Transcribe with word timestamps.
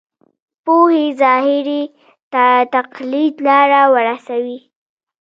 پوهې 0.65 1.05
ظاهري 1.21 1.81
تقلید 2.75 3.35
لاره 3.47 3.81
ورسوي. 3.93 4.59